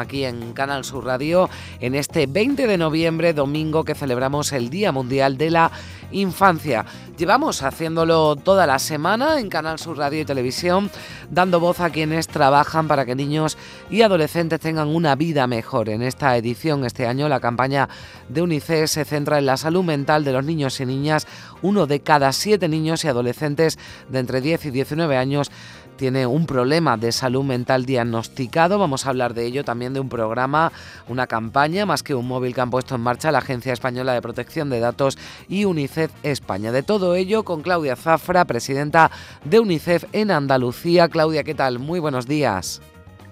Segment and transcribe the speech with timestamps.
[0.00, 1.48] aquí en Canal Sur Radio
[1.80, 5.70] en este 20 de noviembre, domingo que celebramos el Día Mundial de la
[6.12, 6.84] Infancia.
[7.16, 10.90] Llevamos haciéndolo toda la semana en Canal Sur Radio y Televisión,
[11.30, 13.56] dando voz a quienes trabajan para que niños
[13.90, 15.88] y adolescentes tengan una vida mejor.
[15.88, 17.88] En esta edición, este año, la campaña
[18.28, 21.26] de UNICEF se centra en la salud mental de los niños y niñas.
[21.62, 23.78] Uno de cada siete niños y adolescentes
[24.08, 25.50] de entre 10 y 19 años
[25.96, 28.78] tiene un problema de salud mental diagnosticado.
[28.78, 30.72] Vamos a hablar de ello también de un programa,
[31.08, 34.22] una campaña, más que un móvil que han puesto en marcha la Agencia Española de
[34.22, 35.18] Protección de Datos
[35.48, 36.72] y UNICEF España.
[36.72, 39.10] De todo ello con Claudia Zafra, presidenta
[39.44, 41.08] de UNICEF en Andalucía.
[41.08, 41.78] Claudia, ¿qué tal?
[41.78, 42.80] Muy buenos días.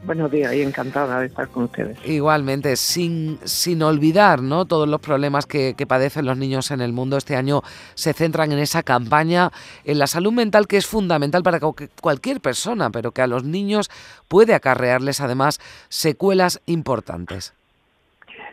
[0.06, 1.96] Buenos días y encantada de estar con ustedes.
[2.06, 4.66] Igualmente, sin, sin olvidar ¿no?
[4.66, 7.62] todos los problemas que, padecen los niños en el mundo, este año
[7.94, 9.48] se centran en esa campaña,
[9.84, 11.58] en la salud mental que es fundamental para
[12.02, 13.88] cualquier persona, pero que a los niños
[14.28, 17.54] puede acarrearles además secuelas importantes.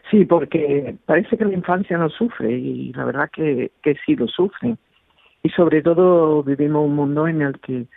[0.09, 4.27] Sí, porque parece que la infancia no sufre y la verdad que, que sí lo
[4.27, 4.77] sufre.
[5.43, 7.87] Y sobre todo vivimos un mundo en el que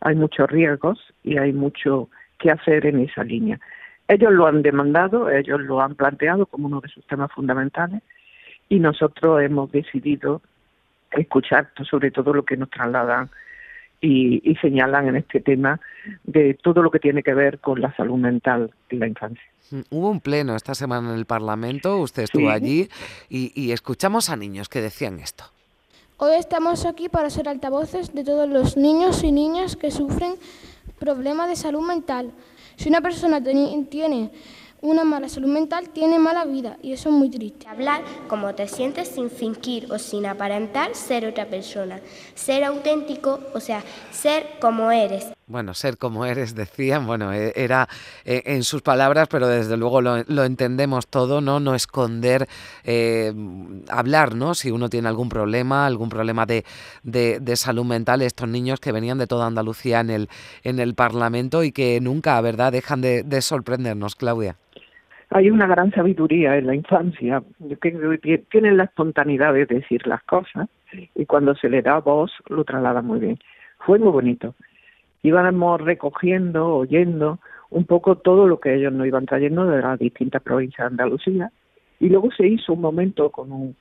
[0.00, 2.08] hay muchos riesgos y hay mucho
[2.42, 3.60] qué hacer en esa línea.
[4.08, 8.02] Ellos lo han demandado, ellos lo han planteado como uno de sus temas fundamentales
[8.68, 10.42] y nosotros hemos decidido
[11.12, 13.30] escuchar sobre todo lo que nos trasladan
[14.00, 15.80] y, señalan en este tema
[16.24, 19.44] de todo lo que tiene que ver con la salud mental en la infancia.
[19.70, 22.88] Mm, hubo un pleno esta semana en el Parlamento, usted estuvo allí
[23.28, 25.44] y, y escuchamos a niños que decían esto.
[26.16, 30.34] Hoy estamos aquí para ser altavoces de todos los niños y niñas que sufren
[31.02, 32.30] problemas de salud mental.
[32.76, 34.30] Si una persona tiene
[34.82, 37.66] una mala salud mental, tiene mala vida y eso es muy triste.
[37.66, 42.00] Hablar como te sientes sin fingir o sin aparentar ser otra persona.
[42.36, 45.32] Ser auténtico, o sea, ser como eres.
[45.46, 47.88] Bueno, ser como eres, decían, bueno, e, era
[48.24, 51.60] eh, en sus palabras, pero desde luego lo, entendemos todo, ¿no?
[51.60, 52.46] No esconder,
[52.84, 53.32] eh,
[53.90, 54.54] hablar, ¿no?
[54.54, 56.64] Si uno tiene algún problema, algún problema de,
[57.02, 60.28] de, salud mental, estos niños que venían de toda Andalucía en el,
[60.64, 64.56] en el Parlamento y que nunca, ¿verdad?, dejan de, de sorprendernos, Claudia.
[65.30, 67.42] Hay una gran sabiduría en la infancia,
[67.80, 70.68] que tienen la espontaneidad de decir las cosas
[71.14, 73.38] y cuando se le da voz lo traslada muy bien.
[73.78, 74.54] Fue muy bonito
[75.22, 77.38] íbamos recogiendo, oyendo
[77.70, 81.52] un poco todo lo que ellos nos iban trayendo de las distintas provincias de Andalucía.
[82.00, 83.76] Y luego se hizo un momento con un,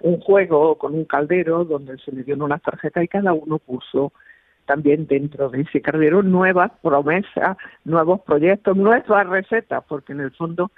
[0.00, 4.12] un juego, con un caldero, donde se le dieron unas tarjetas y cada uno puso
[4.66, 10.70] también dentro de ese caldero nuevas promesas, nuevos proyectos, nuevas recetas, porque en el fondo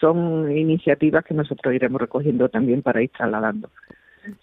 [0.00, 3.70] son iniciativas que nosotros iremos recogiendo también para ir trasladando.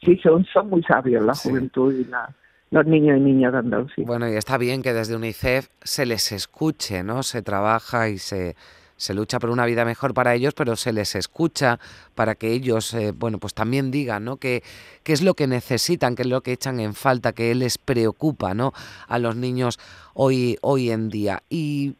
[0.02, 2.30] Sí, son, son muy sabios la juventud y la,
[2.72, 4.04] los niños y niñas de Andalucía.
[4.06, 7.24] Bueno, y está bien que desde UNICEF se les escuche, ¿no?
[7.24, 8.56] Se trabaja y se,
[8.98, 11.80] se lucha por una vida mejor para ellos, pero se les escucha
[12.16, 14.38] para que ellos, eh, bueno, pues también digan, ¿no?
[14.38, 14.64] qué
[15.06, 18.74] es lo que necesitan, qué es lo que echan en falta, qué les preocupa, ¿no?
[19.08, 19.80] A los niños
[20.14, 21.44] hoy, hoy en día.
[21.50, 21.96] Y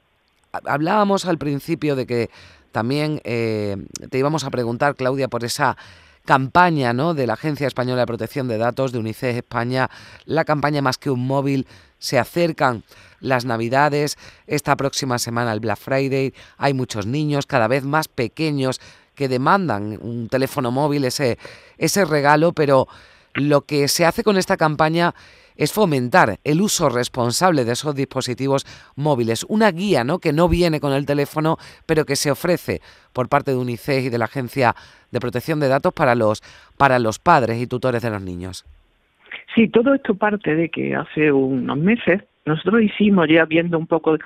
[0.52, 2.30] hablábamos al principio de que
[2.72, 3.78] también eh,
[4.10, 5.78] te íbamos a preguntar, Claudia, por esa
[6.28, 7.14] campaña ¿no?
[7.14, 9.90] de la Agencia Española de Protección de Datos, de UNICEF España,
[10.26, 11.66] la campaña Más que un móvil,
[12.00, 12.84] se acercan
[13.22, 18.82] las Navidades, esta próxima semana el Black Friday, hay muchos niños cada vez más pequeños
[19.16, 21.40] que demandan un teléfono móvil, ese,
[21.78, 22.90] ese regalo, pero
[23.38, 25.14] lo que se hace con esta campaña
[25.56, 28.66] es fomentar el uso responsable de esos dispositivos
[28.96, 29.46] móviles.
[29.50, 30.20] Una guía ¿no?
[30.20, 32.82] que no viene con el teléfono, pero que se ofrece
[33.14, 34.76] por parte de UNICEF y de la Agencia
[35.12, 36.42] de Protección de Datos para los,
[36.78, 38.66] para los padres y tutores de los niños.
[39.56, 44.18] Sí, todo esto parte de que hace unos meses nosotros hicimos ya viendo un poco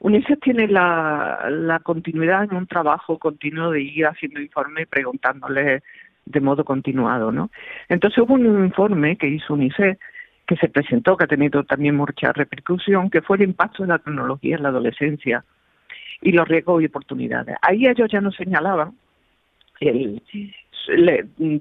[0.00, 5.82] UNICEF tiene la, continuidad en un trabajo continuo de ir haciendo informes y preguntándoles
[6.30, 7.50] de modo continuado, ¿no?
[7.88, 9.98] Entonces hubo un informe que hizo UNICEF
[10.46, 13.98] que se presentó, que ha tenido también mucha repercusión, que fue el impacto de la
[13.98, 15.44] tecnología en la adolescencia
[16.22, 17.56] y los riesgos y oportunidades.
[17.60, 18.92] Ahí ellos ya nos señalaban
[19.80, 20.22] el,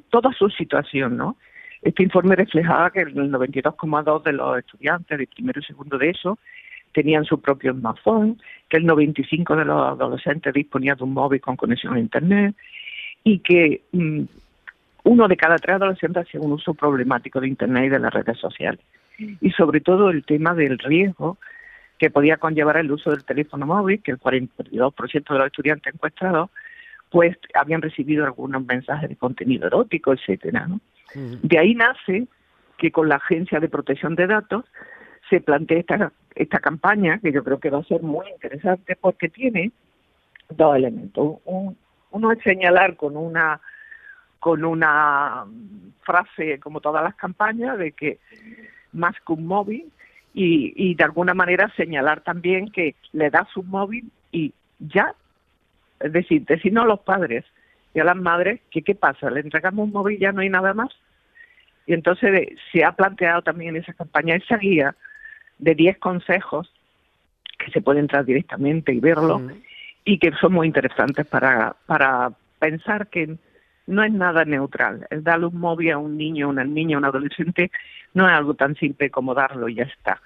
[0.09, 1.37] toda su situación, ¿no?
[1.81, 6.39] Este informe reflejaba que el 92,2 de los estudiantes de primero y segundo de eso
[6.93, 11.55] tenían su propio smartphone, que el 95 de los adolescentes disponían de un móvil con
[11.55, 12.55] conexión a Internet
[13.23, 14.23] y que mm,
[15.07, 18.37] uno de cada tres adolescentes hacía un uso problemático de Internet y de las redes
[18.37, 18.81] sociales.
[19.17, 21.37] Y sobre todo el tema del riesgo
[21.97, 26.49] que podía conllevar el uso del teléfono móvil, que el 42% de los estudiantes encuestados
[27.09, 30.67] pues habían recibido algunos mensajes de contenido erótico, etcétera.
[31.15, 32.27] De ahí nace
[32.77, 34.65] que con la Agencia de Protección de Datos
[35.29, 39.29] se plantee esta, esta campaña, que yo creo que va a ser muy interesante porque
[39.29, 39.71] tiene
[40.49, 41.37] dos elementos.
[41.45, 43.61] uno es señalar con una
[44.39, 45.45] con una
[46.01, 48.19] frase, como todas las campañas, de que
[48.93, 49.91] más que un móvil,
[50.33, 55.15] y, y de alguna manera señalar también que le das un móvil y ya,
[55.99, 57.43] es decir, decirnos a los padres
[57.93, 60.49] y a las madres que qué pasa, le entregamos un móvil y ya no hay
[60.49, 60.89] nada más.
[61.87, 64.95] Y entonces se ha planteado también en esa campaña esa guía
[65.57, 66.71] de 10 consejos
[67.57, 69.41] que se puede entrar directamente y verlo
[70.05, 73.37] y que son muy interesantes para, para pensar que
[73.87, 75.07] no es nada neutral.
[75.09, 77.71] El darle un móvil a un niño, una niña, un adolescente
[78.13, 80.21] no es algo tan simple como darlo y ya está.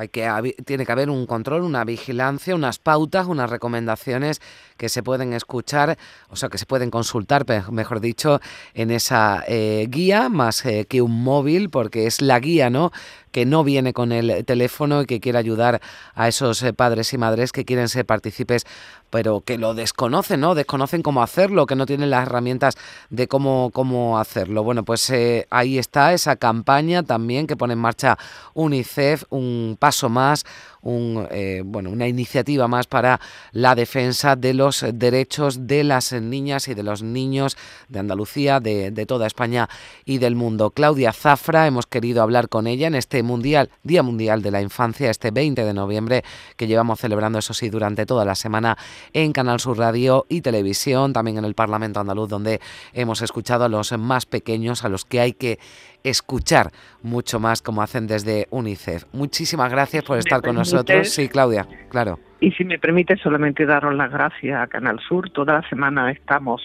[0.00, 4.40] Hay que, tiene que haber un control, una vigilancia, unas pautas, unas recomendaciones
[4.78, 5.98] que se pueden escuchar,
[6.30, 8.40] o sea, que se pueden consultar, mejor dicho,
[8.72, 12.92] en esa eh, guía, más eh, que un móvil, porque es la guía, ¿no?
[13.30, 15.80] que no viene con el teléfono y que quiere ayudar
[16.16, 18.66] a esos eh, padres y madres que quieren ser partícipes
[19.08, 20.54] pero que lo desconocen, ¿no?
[20.54, 22.76] Desconocen cómo hacerlo, que no tienen las herramientas
[23.10, 24.62] de cómo, cómo hacerlo.
[24.62, 25.12] Bueno, pues
[25.50, 28.16] ahí está esa campaña también que pone en marcha
[28.54, 30.44] UNICEF, un paso más,
[30.82, 33.20] un, eh, una iniciativa más para
[33.52, 37.56] la defensa de los derechos de las niñas y de los niños
[37.88, 39.68] de Andalucía, de, de toda España
[40.04, 40.70] y del mundo.
[40.70, 45.10] Claudia Zafra, hemos querido hablar con ella en este mundial, Día Mundial de la Infancia,
[45.10, 46.24] este 20 de noviembre,
[46.56, 48.78] que llevamos celebrando, eso sí, durante toda la semana
[49.12, 52.60] en Canal Sur Radio y Televisión, también en el Parlamento Andaluz, donde
[52.92, 55.58] hemos escuchado a los más pequeños, a los que hay que
[56.04, 56.70] escuchar
[57.02, 59.04] mucho más como hacen desde UNICEF.
[59.12, 61.08] Muchísimas gracias por estar con nosotros.
[61.08, 62.18] Sí, Claudia, claro.
[62.40, 65.30] Y si me permite solamente daros las gracias a Canal Sur.
[65.30, 66.62] Toda la semana estamos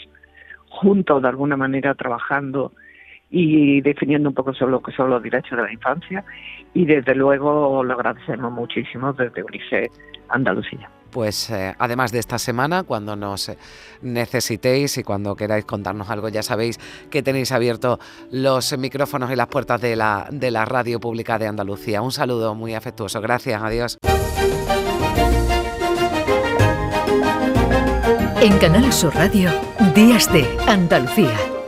[0.70, 2.72] juntos de alguna manera trabajando
[3.30, 6.24] y definiendo un poco sobre lo que son los derechos de la infancia
[6.74, 9.92] y desde luego lo agradecemos muchísimo desde UNICEF
[10.30, 13.50] Andalucía pues eh, además de esta semana, cuando nos
[14.02, 16.78] necesitéis y cuando queráis contarnos algo, ya sabéis
[17.10, 18.00] que tenéis abiertos
[18.32, 22.02] los micrófonos y las puertas de la, de la radio pública de Andalucía.
[22.02, 23.22] Un saludo muy afectuoso.
[23.22, 23.98] Gracias, adiós.
[28.42, 29.50] En Canal Sur Radio,
[29.96, 31.38] Días de Andalucía,